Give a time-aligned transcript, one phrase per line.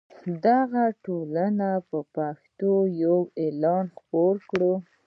[0.45, 2.71] دغې ټولنې په پښتو
[3.03, 4.61] یو اعلان خپور کړ.